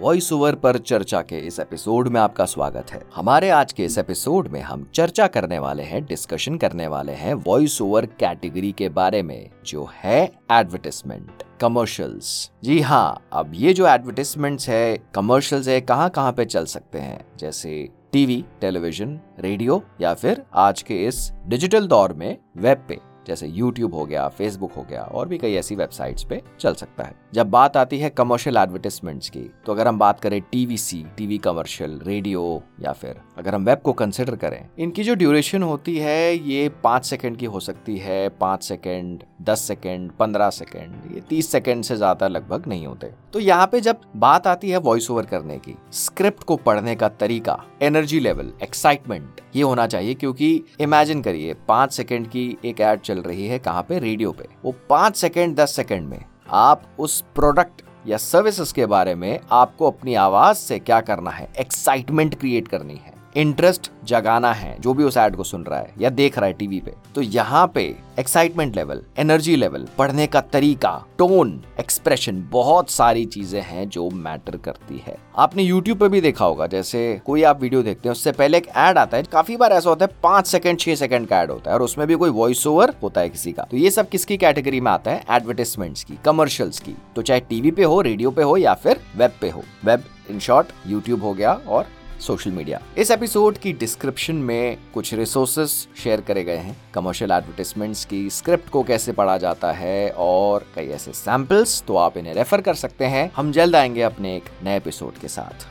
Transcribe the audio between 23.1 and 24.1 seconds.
जैसे यूट्यूब हो